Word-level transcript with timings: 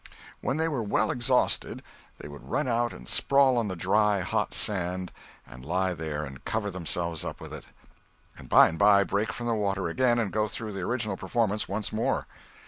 When 0.39 0.57
they 0.57 0.67
were 0.67 0.81
well 0.81 1.11
exhausted, 1.11 1.83
they 2.17 2.27
would 2.27 2.49
run 2.49 2.67
out 2.67 2.91
and 2.91 3.07
sprawl 3.07 3.55
on 3.59 3.67
the 3.67 3.75
dry, 3.75 4.21
hot 4.21 4.51
sand, 4.51 5.11
and 5.45 5.63
lie 5.63 5.93
there 5.93 6.23
and 6.25 6.43
cover 6.43 6.71
themselves 6.71 7.23
up 7.23 7.39
with 7.39 7.53
it, 7.53 7.65
and 8.35 8.49
by 8.49 8.67
and 8.67 8.79
by 8.79 9.03
break 9.03 9.31
for 9.31 9.43
the 9.43 9.53
water 9.53 9.89
again 9.89 10.17
and 10.17 10.33
go 10.33 10.47
through 10.47 10.71
the 10.71 10.81
original 10.81 11.17
performance 11.17 11.69
once 11.69 11.93
more. 11.93 12.25